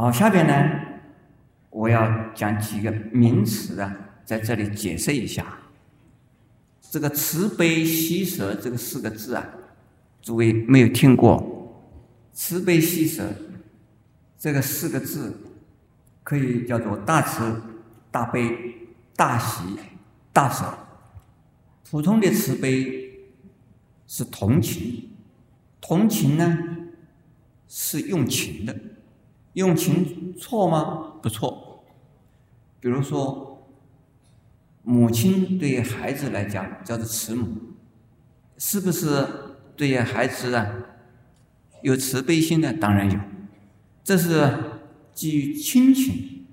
[0.00, 0.80] 好，下边呢，
[1.68, 5.58] 我要讲几个名词啊，在这里解释一下。
[6.80, 9.46] 这个慈悲喜舍这个四个字啊，
[10.22, 11.84] 诸位没有听过？
[12.32, 13.30] 慈悲喜舍
[14.38, 15.38] 这个四个字，
[16.24, 17.60] 可以叫做大慈、
[18.10, 18.56] 大悲、
[19.14, 19.62] 大喜、
[20.32, 20.64] 大舍。
[21.90, 23.28] 普通的慈悲
[24.06, 25.10] 是同情，
[25.78, 26.58] 同情呢
[27.68, 28.74] 是用情的，
[29.60, 31.14] 用情错吗？
[31.22, 31.84] 不错。
[32.80, 33.46] 比如说。
[34.82, 37.46] 母亲对于孩子来讲叫做慈母，
[38.56, 39.26] 是不是
[39.76, 40.66] 对于孩子啊
[41.82, 42.72] 有慈悲心呢？
[42.72, 43.20] 当然有，
[44.02, 44.50] 这是
[45.12, 46.46] 基于亲情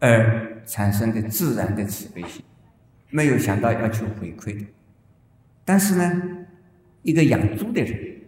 [0.00, 2.42] 而产生的自然的慈悲心，
[3.10, 4.66] 没有想到要求回馈的。
[5.64, 6.20] 但是呢，
[7.02, 8.22] 一个养猪的人，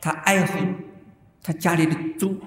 [0.00, 0.58] 他爱护
[1.42, 2.40] 他家里的猪，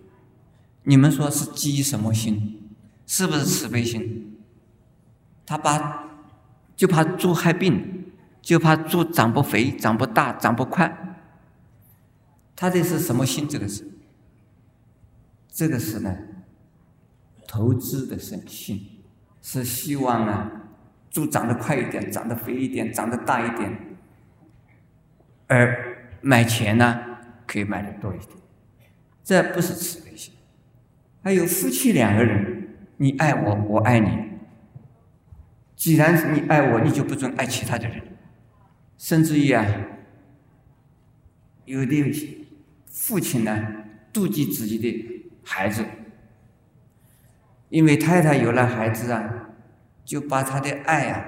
[0.83, 2.69] 你们说是基什么心？
[3.05, 4.37] 是不是慈悲心？
[5.45, 6.09] 他把
[6.75, 11.19] 就怕猪害病，就怕猪长不肥、长不大、长不快。
[12.55, 13.47] 他这是什么心？
[13.47, 13.85] 这个是，
[15.49, 16.15] 这个是呢，
[17.47, 19.03] 投资的心心，
[19.41, 20.49] 是希望呢，
[21.09, 23.97] 猪长得快一点，长得肥一点，长得大一点，
[25.47, 26.99] 而买钱呢
[27.45, 28.29] 可以买的多一点。
[29.23, 30.10] 这不是慈悲。
[31.23, 34.09] 还有夫妻两个人，你爱我，我爱你。
[35.75, 38.01] 既然你爱我，你就不准爱其他的人，
[38.97, 39.65] 甚至于啊，
[41.65, 42.11] 有的
[42.85, 43.67] 父亲呢
[44.11, 45.85] 妒忌自己的孩子，
[47.69, 49.49] 因为太太有了孩子啊，
[50.03, 51.25] 就把他的爱啊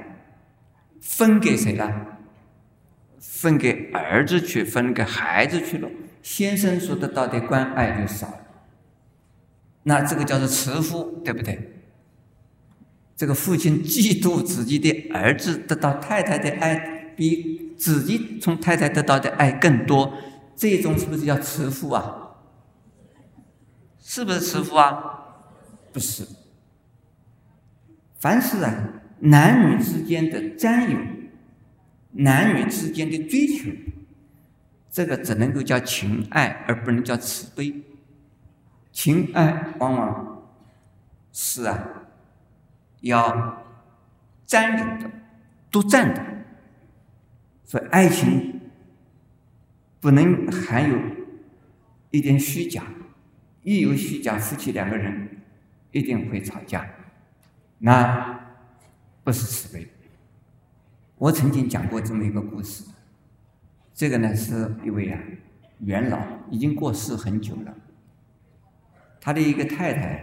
[1.01, 2.19] 分给谁了？
[3.19, 5.89] 分给儿子去，分给孩子去了，
[6.21, 8.42] 先生所得到的关爱就少了。
[9.83, 11.69] 那这个叫做慈父，对不对？
[13.15, 20.13] 这个父亲嫉妒自己的儿子得到太太的爱，比自己从太太得到的爱更多，
[20.55, 22.37] 这种是不是叫慈父啊？
[23.99, 24.97] 是不是慈父啊？
[25.91, 26.25] 不是。
[28.19, 30.97] 凡是啊，男女之间的占有，
[32.11, 33.69] 男女之间的追求，
[34.89, 37.73] 这个只能够叫情爱，而不能叫慈悲。
[38.93, 40.47] 情爱往往
[41.33, 41.89] 是啊。
[43.01, 43.65] 要
[44.45, 45.11] 占有的、
[45.69, 46.23] 独占的，
[47.65, 48.61] 所以爱情
[49.99, 50.97] 不能含有
[52.11, 52.81] 一点虚假，
[53.61, 55.41] 一有虚假，夫妻两个人
[55.91, 56.89] 一定会吵架，
[57.79, 58.39] 那
[59.25, 59.85] 不是慈悲。
[61.17, 62.85] 我曾经讲过这么一个故事，
[63.93, 65.19] 这个呢是一位啊
[65.79, 67.75] 元老，已经过世很久了，
[69.23, 70.21] 他的一个太太。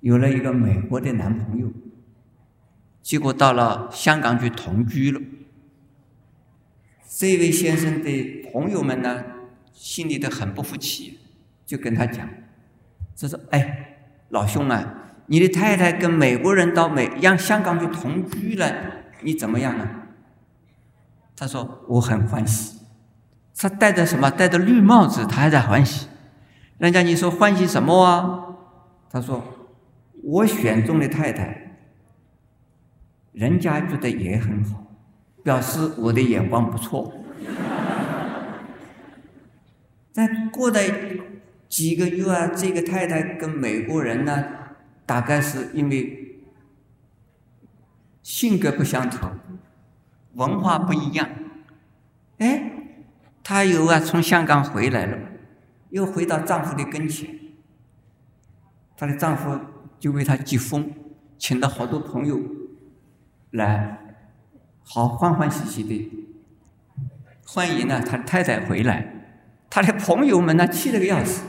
[0.00, 1.70] 有了一个美国的男朋友，
[3.02, 5.20] 结果到了香港去同居了。
[7.06, 9.22] 这位先生的朋友们呢，
[9.72, 11.20] 心里都很不服气，
[11.66, 12.26] 就跟他讲
[13.20, 13.98] ：“他说哎，
[14.30, 18.74] 老兄啊，你的太太跟美国人到美让香港去同居了，
[19.20, 19.86] 你怎么样呢？”
[21.36, 22.80] 他说：“我很欢喜。”
[23.54, 24.30] 他戴着什么？
[24.30, 26.06] 戴着绿帽子，他还在欢喜。
[26.80, 28.56] 人家你说欢喜什么啊？
[29.08, 29.42] 他说。
[30.22, 31.78] 我选中的太太，
[33.32, 34.84] 人家觉得也很好，
[35.42, 37.10] 表示我的眼光不错。
[40.12, 40.78] 再过了
[41.70, 44.44] 几个月啊，这个太太跟美国人呢，
[45.06, 46.42] 大概是因为
[48.22, 49.30] 性格不相投，
[50.34, 51.26] 文化不一样。
[52.36, 52.72] 哎，
[53.42, 55.16] 她又啊从香港回来了，
[55.90, 57.38] 又回到丈夫的跟前，
[58.96, 59.58] 她的丈夫。
[60.00, 60.94] 就为她接风，
[61.36, 62.40] 请了好多朋友
[63.50, 64.14] 来，
[64.82, 66.10] 好欢欢喜喜的
[67.44, 68.00] 欢迎呢。
[68.00, 69.12] 他太太回来，
[69.68, 71.42] 他的朋友们呢气得个要死，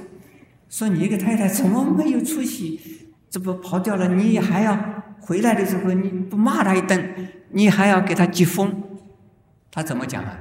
[0.68, 3.08] 说你一个太太怎么没有出息？
[3.30, 4.10] 这不跑掉了？
[4.16, 4.78] 你还要
[5.22, 8.84] 回来的时候你不骂他一顿，你还要给他接风？
[9.72, 10.38] 他怎么讲啊？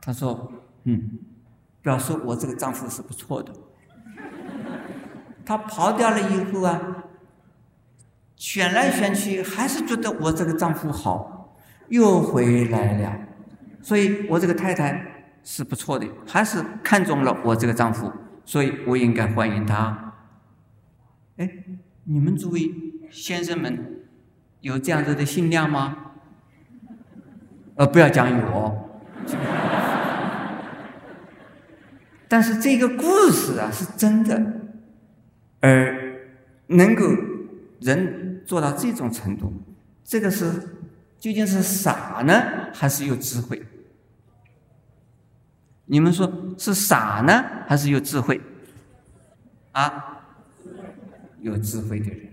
[0.00, 0.52] 他说
[0.82, 1.20] ：“嗯，
[1.84, 3.52] 表示我这个丈夫是不错的。”
[5.46, 7.04] 他跑掉了以后啊，
[8.34, 11.54] 选来选去还是觉得我这个丈夫好，
[11.88, 13.14] 又回来了，
[13.82, 18.10] 所以我这个太太是不错的，还是看中了我这个丈夫，
[18.46, 20.14] 所以我应该欢迎他。
[21.36, 21.50] 哎，
[22.04, 22.72] 你们诸位
[23.10, 24.06] 先生们
[24.62, 26.12] 有这样子的信量吗？
[27.74, 28.88] 呃，不要讲有哦。
[32.34, 34.42] 但是这个故事啊是真的。
[35.60, 36.18] 而
[36.66, 37.04] 能够
[37.80, 39.52] 人做到这种程度，
[40.02, 40.50] 这个是
[41.20, 43.62] 究竟是傻呢，还是有智慧？
[45.84, 48.40] 你们说是傻呢，还是有智慧？
[49.70, 50.26] 啊，
[51.38, 52.30] 有智慧的人。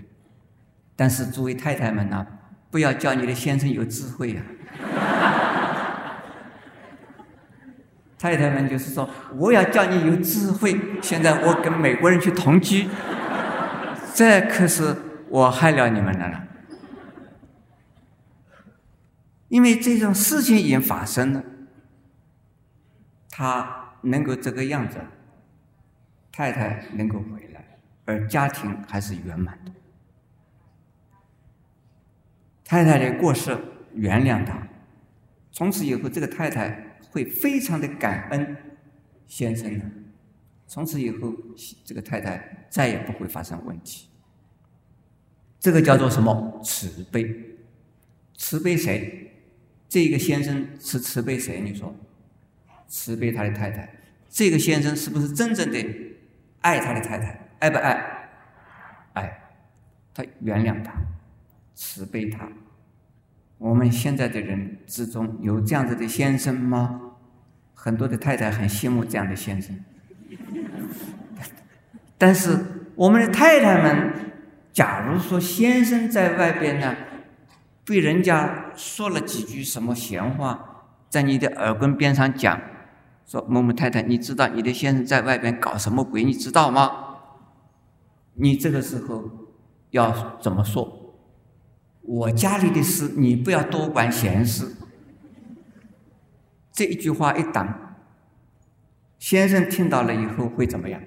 [0.96, 2.26] 但是诸位太太们呢，
[2.72, 4.42] 不要叫你的先生有智慧呀。
[8.22, 10.80] 太太们就是说，我要叫你有智慧。
[11.02, 12.88] 现在我跟美国人去同居，
[14.14, 14.96] 这可是
[15.28, 16.48] 我害了你们的了。
[19.48, 21.44] 因为这种事情已经发生了，
[23.32, 25.00] 他能够这个样子，
[26.32, 29.72] 太太能够回来，而家庭还是圆满的。
[32.64, 33.58] 太太的过失，
[33.96, 34.62] 原谅他，
[35.52, 36.91] 从此以后，这个太太。
[37.12, 38.58] 会非常的感恩
[39.28, 39.86] 先生的，
[40.68, 41.34] 从此以后，
[41.86, 44.08] 这个太太再也不会发生问题。
[45.60, 46.60] 这个叫做什么？
[46.64, 47.36] 慈悲，
[48.36, 49.32] 慈悲谁？
[49.88, 51.62] 这个先生是慈悲谁？
[51.62, 51.94] 你说，
[52.88, 53.94] 慈悲他的太太。
[54.30, 55.86] 这个先生是不是真正的
[56.62, 57.50] 爱他的太太？
[57.60, 58.30] 爱不爱？
[59.14, 59.42] 爱，
[60.14, 60.94] 他原谅他，
[61.76, 62.50] 慈悲他。
[63.62, 67.00] 我们现在的人之中有这样子的先生吗？
[67.76, 69.80] 很多的太太很羡慕这样的先生，
[72.18, 72.58] 但是
[72.96, 74.14] 我们的太太们，
[74.74, 76.96] 假如说先生在外边呢，
[77.86, 82.60] 被人家说了几句什么闲话，在你的耳根边上讲，
[83.28, 86.24] 说某某太太，你知道你的先生在外边搞什么鬼？
[86.24, 86.92] 你知道吗？
[88.34, 89.24] 你这个时候
[89.92, 91.01] 要怎么说？
[92.02, 94.76] 我家里的事，你不要多管闲事。
[96.72, 97.96] 这一句话一挡，
[99.20, 101.02] 先生听到了以后会怎么样？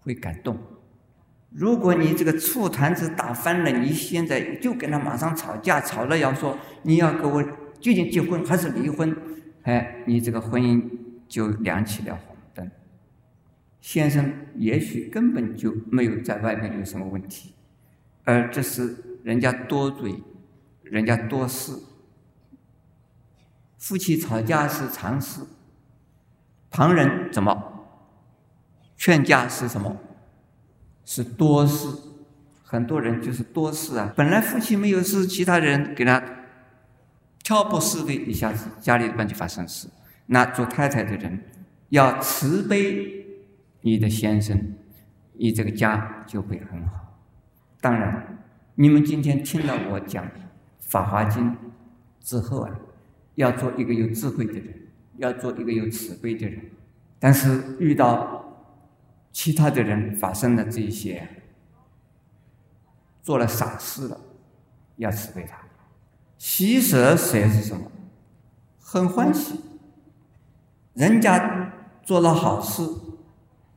[0.00, 0.56] 会感动。
[1.50, 7.42] 如果你这个醋坛子打翻了，你现在就跟他马上吵架，吵了要说你要跟我
[7.80, 9.14] 究竟结婚还是离婚？
[9.62, 10.82] 哎，你这个婚姻
[11.28, 12.70] 就亮起了红灯。
[13.80, 17.54] 先生也许根本就没有在外面有什么问题。
[18.28, 18.94] 而这是
[19.24, 20.22] 人家多嘴，
[20.82, 21.72] 人家多事。
[23.78, 25.40] 夫妻吵架是常事，
[26.68, 27.86] 旁人怎么
[28.98, 29.96] 劝架是什么？
[31.06, 31.88] 是多事。
[32.62, 34.12] 很多人就是多事啊。
[34.14, 36.22] 本来夫妻没有事，其他人给他
[37.42, 39.88] 挑拨是非，一下子家里边就发生事。
[40.26, 41.44] 那做太太的人
[41.88, 43.24] 要慈悲
[43.80, 44.74] 你的先生，
[45.32, 47.07] 你这个家就会很好。
[47.80, 48.38] 当然，
[48.74, 50.24] 你们今天听了我讲
[50.80, 51.50] 《法华经》
[52.20, 52.70] 之后啊，
[53.36, 54.74] 要做一个有智慧的人，
[55.18, 56.60] 要做一个有慈悲的人。
[57.20, 58.44] 但是遇到
[59.32, 61.28] 其他的人发生了这些，
[63.22, 64.20] 做了傻事了，
[64.96, 65.58] 要慈悲他。
[66.36, 67.90] 喜舍谁是什么？
[68.80, 69.60] 很欢喜，
[70.94, 71.72] 人家
[72.02, 72.82] 做了好事，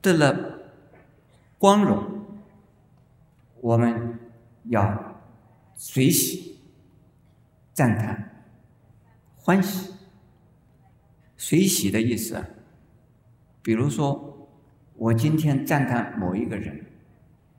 [0.02, 0.60] 得了
[1.58, 2.21] 光荣。
[3.62, 4.20] 我们
[4.66, 5.22] 要
[5.76, 6.60] 随喜、
[7.74, 8.44] 赞叹、
[9.38, 9.94] 欢喜。
[11.38, 12.44] 随喜的意思，
[13.62, 14.50] 比如说，
[14.96, 16.86] 我今天赞叹某一个人，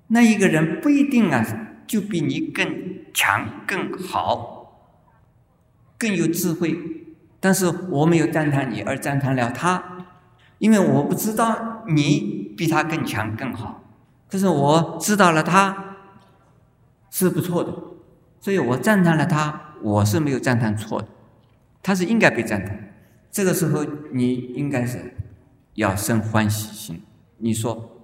[0.08, 1.44] 那一个人不一定啊，
[1.86, 4.94] 就比你更强、更好、
[5.98, 6.76] 更有智慧。
[7.38, 10.06] 但是我没有赞叹你，而赞叹了他，
[10.58, 13.82] 因为我不知道你比他更强、更好，
[14.28, 15.91] 可是我知道了他。
[17.12, 17.70] 是不错的，
[18.40, 21.08] 所以我赞叹了他，我是没有赞叹错的，
[21.82, 22.94] 他是应该被赞叹。
[23.30, 25.14] 这个时候你应该是
[25.74, 27.02] 要生欢喜心。
[27.36, 28.00] 你说，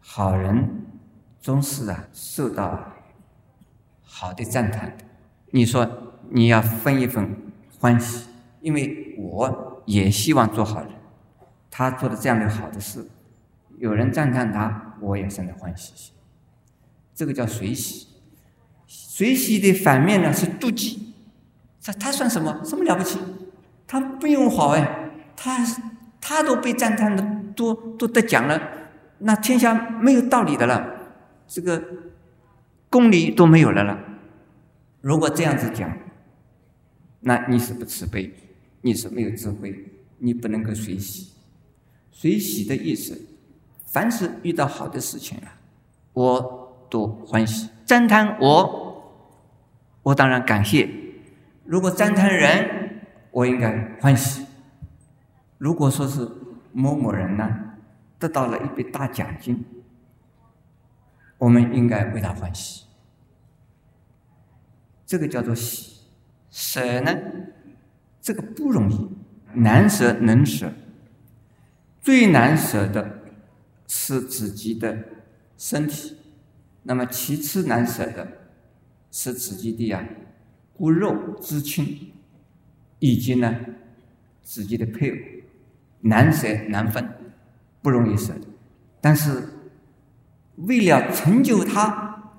[0.00, 0.86] 好人
[1.38, 2.94] 总是啊受到
[4.02, 4.96] 好的赞叹。
[5.50, 5.86] 你说
[6.30, 7.36] 你要分一分
[7.78, 8.26] 欢喜，
[8.62, 10.90] 因为我也希望做好人。
[11.70, 13.06] 他做的这样的好的事，
[13.76, 16.14] 有人赞叹他，我也生了欢喜心。
[17.18, 18.06] 这个叫随喜，
[18.86, 21.12] 随喜的反面呢是妒忌。
[21.82, 22.62] 他他算什么？
[22.64, 23.18] 什么了不起？
[23.88, 25.66] 他不用好哎，他
[26.20, 28.62] 他都被赞叹的都都得奖了，
[29.18, 30.94] 那天下没有道理的了，
[31.48, 31.82] 这个
[32.88, 33.98] 公理都没有了了。
[35.00, 35.92] 如果这样子讲，
[37.18, 38.32] 那你是不慈悲，
[38.82, 39.74] 你是没有智慧，
[40.18, 41.32] 你不能够随喜。
[42.12, 43.20] 随喜的意思，
[43.86, 45.58] 凡是遇到好的事情啊，
[46.12, 46.57] 我。
[46.88, 49.12] 多欢喜，赞叹我，
[50.02, 50.88] 我当然感谢。
[51.64, 54.46] 如果赞叹人，我应该欢喜。
[55.58, 56.28] 如果说是
[56.72, 57.48] 某某人呢，
[58.18, 59.64] 得到了一笔大奖金，
[61.36, 62.86] 我们应该为他欢喜。
[65.04, 66.00] 这个叫做喜，
[66.50, 67.14] 舍呢，
[68.20, 69.10] 这个不容易，
[69.54, 70.72] 难舍能舍。
[72.00, 73.18] 最难舍的
[73.86, 74.96] 是自己的
[75.56, 76.16] 身体，
[76.82, 78.26] 那么其次难舍的
[79.10, 80.06] 是自己的呀
[80.72, 82.12] 骨肉之亲，
[82.98, 83.54] 以及呢
[84.42, 85.16] 自己的配偶，
[86.00, 87.08] 难舍难分，
[87.82, 88.34] 不容易舍。
[89.00, 89.42] 但是
[90.56, 92.32] 为了成就他，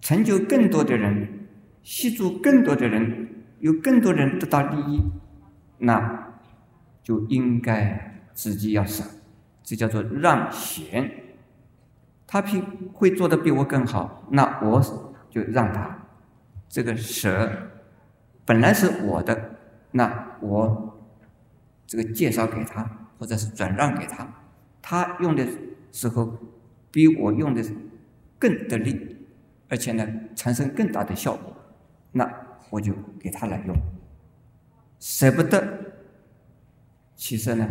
[0.00, 1.40] 成就更多的人。
[1.86, 5.02] 吸住更多的人，有更多人得到利益，
[5.76, 6.32] 那
[7.02, 9.04] 就应该自己要舍，
[9.62, 11.23] 这叫做让贤。
[12.34, 12.60] 他比
[12.92, 14.82] 会做的比我更好，那我
[15.30, 15.96] 就让他。
[16.68, 17.48] 这个舍
[18.44, 19.54] 本来是我的，
[19.92, 20.98] 那我
[21.86, 24.28] 这个介绍给他，或者是转让给他，
[24.82, 25.46] 他用的
[25.92, 26.36] 时候
[26.90, 27.62] 比我用的
[28.36, 29.16] 更得力，
[29.68, 31.54] 而且呢，产生更大的效果。
[32.10, 32.28] 那
[32.68, 33.76] 我就给他来用，
[34.98, 35.64] 舍不得，
[37.14, 37.64] 其实呢，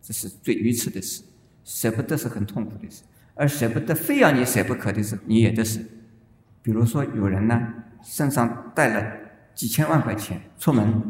[0.00, 1.22] 这是最愚痴的事。
[1.62, 3.04] 舍不得是很痛苦的事，
[3.34, 5.80] 而舍不得非要你舍不可的时候，你也得舍。
[6.62, 9.12] 比如说，有人呢身上带了
[9.54, 11.02] 几千万块钱出门，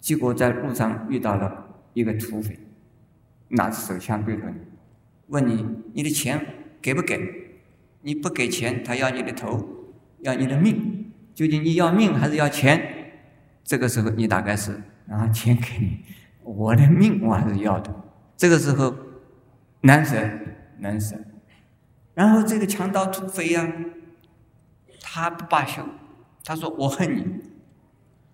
[0.00, 2.58] 结果在路上遇到了一个土匪，
[3.48, 4.56] 拿着手枪对着你，
[5.26, 6.40] 问你你的钱
[6.80, 7.20] 给不给？
[8.02, 9.68] 你不给钱，他要你的头，
[10.20, 11.12] 要你的命。
[11.34, 12.80] 究竟你要命还是要钱？
[13.64, 16.04] 这个时候你大概是拿钱给你，
[16.42, 17.92] 我的命我还是要的。
[18.36, 18.94] 这个时候
[19.80, 20.16] 难舍
[20.78, 21.16] 难舍。
[22.16, 23.70] 然后这个强盗土匪呀，
[25.02, 25.82] 他不罢休，
[26.42, 27.24] 他说：“我恨你，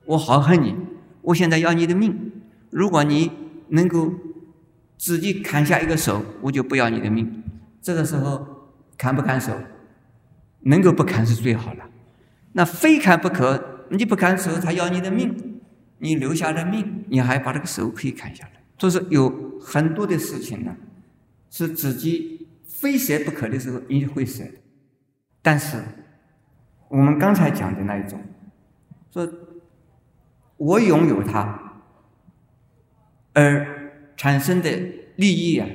[0.07, 0.77] 我好恨你，
[1.21, 2.31] 我现在要你的命。
[2.71, 3.33] 如果你
[3.71, 4.13] 能够
[4.97, 7.43] 自己砍下一个手，我就不要你的命。”
[7.83, 8.47] 这个时候
[8.97, 9.53] 砍不砍手？
[10.61, 11.85] 能够不砍是最好了。
[12.53, 15.61] 那非砍不可，你不砍手，他要你的命，
[15.99, 18.63] 你留下了命，你还把这个手可以砍下来。
[18.79, 20.77] 就是有很多的事情呢，
[21.51, 22.42] 是自己
[22.83, 24.43] 非舍不可的时候，你会舍。
[25.41, 25.79] 但是
[26.89, 28.21] 我们刚才讲的那一种，
[29.13, 29.33] 说
[30.57, 31.75] 我拥有它，
[33.35, 34.69] 而产生的
[35.15, 35.69] 利益啊，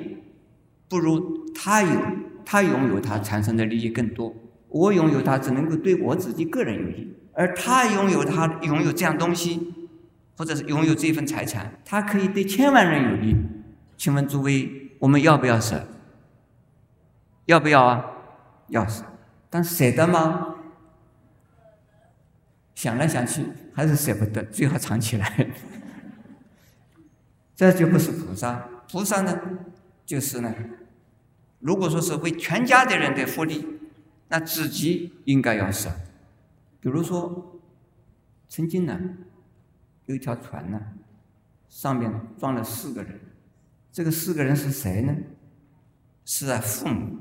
[0.89, 2.01] 不如他有
[2.45, 4.35] 他拥有它产生的利益更多。
[4.67, 9.73] 我拥有它只能够对我自己个人有益，而他拥有他拥有这样东西，
[10.35, 13.33] 或者是拥有这份财产，他可以对千万人有益。
[13.95, 15.87] 请问诸位，我们要不要舍？
[17.47, 18.05] 要不要啊？
[18.67, 19.03] 要舍，
[19.49, 20.55] 但舍得吗？
[22.75, 25.49] 想来想去还是舍不得，最好藏起来。
[27.55, 29.41] 这就不是菩萨，菩萨呢，
[30.05, 30.53] 就是呢，
[31.59, 33.73] 如果说是为全家的人的福利。
[34.29, 35.89] 那自己应该要舍，
[36.81, 37.61] 比如说，
[38.49, 38.99] 曾经呢，
[40.05, 40.81] 有一条船呢，
[41.69, 43.21] 上面装了四个人，
[43.89, 45.15] 这个四个人是谁呢？
[46.25, 47.19] 是啊，父母、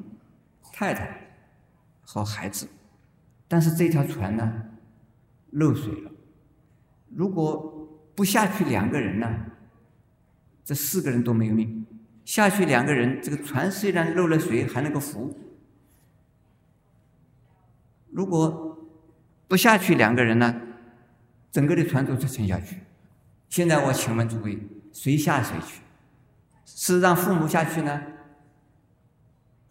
[0.78, 1.08] 太太
[2.02, 2.68] 和孩子。
[3.48, 4.62] 但是这条船呢，
[5.52, 6.10] 漏水了。
[7.14, 9.26] 如果不下去两个人呢，
[10.62, 11.86] 这四个人都没有命。
[12.26, 15.34] 下去两个人，这个船虽然漏了水，还能够浮。
[18.10, 18.86] 如果
[19.48, 20.60] 不下去两个人呢，
[21.50, 22.80] 整个的船都沉下去。
[23.48, 24.58] 现在我请问诸位，
[24.92, 25.80] 谁下谁去？
[26.66, 28.02] 是让父母下去呢，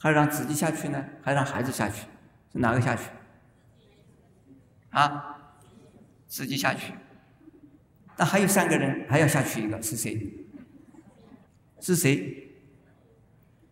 [0.06, 2.06] 还让自己下去呢，还让孩子下去？
[2.52, 3.10] 是哪个下去？
[4.92, 5.50] 啊，
[6.28, 6.94] 自己下去。
[8.16, 10.46] 那还有三个人还要下去一个是谁？
[11.80, 12.52] 是谁？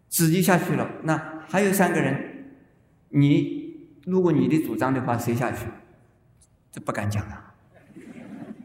[0.09, 0.89] 自己下去了。
[1.03, 2.55] 那还有三个人，
[3.09, 4.01] 你？
[4.05, 5.67] 如果你的主张的话，谁下去？
[6.71, 7.53] 这不敢讲啊，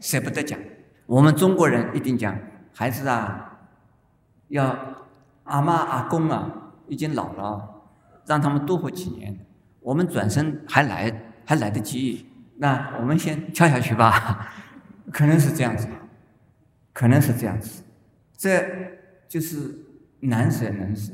[0.01, 0.59] 舍不得讲。
[1.05, 2.35] 我们中国人一定讲，
[2.73, 3.59] 孩子啊，
[4.47, 5.05] 要
[5.43, 7.83] 阿妈阿公啊，已经老了，
[8.25, 9.45] 让他们多活几年。
[9.81, 12.25] 我们转身还来，还来得及。
[12.57, 14.51] 那我们先跳下去吧，
[15.13, 15.87] 可能是这样子，
[16.91, 17.83] 可能是这样子。
[18.37, 18.61] 这
[19.27, 19.85] 就是
[20.19, 21.13] 难舍难舍。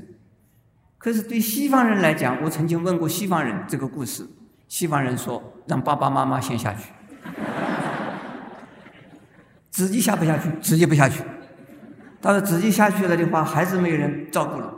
[0.97, 4.27] 可是对西方人来讲，我曾经问过西方人这个故事。
[4.67, 6.91] 西方人说：“让爸爸妈妈先下去，
[9.69, 10.49] 自己下不下去？
[10.59, 11.23] 自己不下去。
[12.19, 14.73] 他说自己下去了的话，孩子没有人照顾了。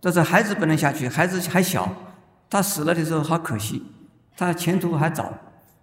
[0.00, 1.88] 但是孩子不能下去，孩子还小，
[2.48, 3.84] 他死了的时候好可惜，
[4.36, 5.32] 他前途还早。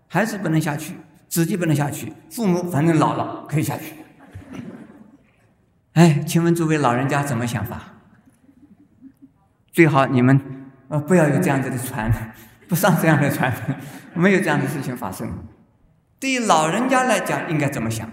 [0.07, 0.95] 孩子不能下去，
[1.27, 3.93] 自己不能下去，父母反正老了可以下去。
[5.93, 7.81] 哎，请问诸位老人家怎么想法？”
[9.71, 10.41] 最好你们
[10.87, 12.11] 呃不要有这样子的船，
[12.67, 13.53] 不上这样的船，
[14.15, 15.31] 没有这样的事情发生。
[16.19, 18.09] 对于老人家来讲，应该怎么想？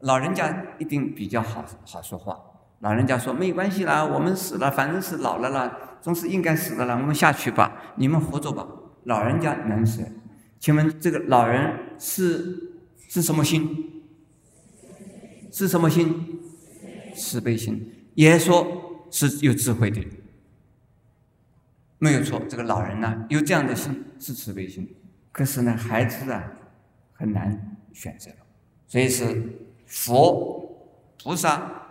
[0.00, 2.36] 老人家一定比较好好说话。
[2.82, 8.66] 老人家说没关系啦，我们死了，反正是老了啦，总是应该死的了，我们下去吧，你们活着吧。
[9.04, 10.04] 老人家能死，
[10.58, 14.02] 请问这个老人是是什么心？
[15.52, 16.40] 是什么心？
[17.14, 17.92] 慈悲心。
[18.14, 20.04] 也说是有智慧的，
[21.98, 22.42] 没有错。
[22.48, 24.92] 这个老人呢，有这样的心是慈悲心，
[25.30, 26.52] 可是呢，孩子啊
[27.12, 28.30] 很难选择，
[28.88, 29.40] 所以是
[29.86, 30.90] 佛
[31.22, 31.81] 菩萨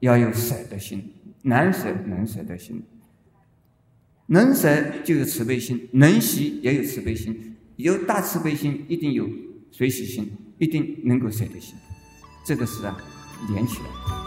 [0.00, 1.12] 要有舍得心，
[1.42, 2.82] 难舍能舍的心，
[4.26, 4.68] 能舍
[5.04, 9.28] 就有慈悲心，能习也有慈悲心，有大慈悲心，一定有
[9.70, 11.74] 随喜心，一定能够舍得心，
[12.44, 12.96] 这个是啊
[13.48, 14.17] 连起来。